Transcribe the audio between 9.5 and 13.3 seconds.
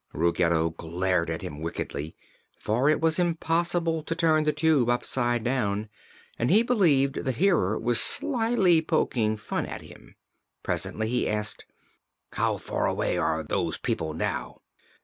at him. Presently he asked: "How far away